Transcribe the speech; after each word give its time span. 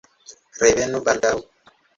Revenu 0.61 1.03
baldaŭ! 1.11 1.35